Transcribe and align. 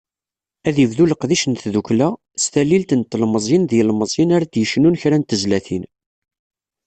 Ad 0.67 0.77
ibdu 0.83 1.03
leqdic 1.09 1.43
n 1.47 1.53
tddukkla, 1.55 2.09
s 2.43 2.45
talilt 2.53 2.91
n 2.95 3.01
telmeẓyin 3.03 3.63
d 3.69 3.71
yilmeẓyen 3.77 4.33
ara 4.35 4.45
d-yecnun 4.51 4.99
kra 5.01 5.17
n 5.17 5.23
tezlatin. 5.23 5.83